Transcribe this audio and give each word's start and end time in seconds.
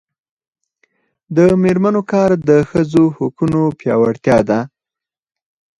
د 1.35 1.37
میرمنو 1.63 2.01
کار 2.11 2.29
د 2.49 2.51
ښځو 2.69 3.03
حقونو 3.17 3.61
پیاوړتیا 3.79 4.37
ده. 4.49 4.59